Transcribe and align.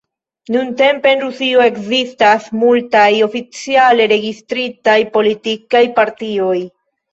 Nuntempe 0.53 1.11
en 1.15 1.19
Rusio 1.25 1.61
ekzistas 1.65 2.47
multaj 2.63 3.05
oficiale 3.27 4.09
registritaj 4.15 4.99
politikaj 5.21 5.85
partioj. 6.03 6.59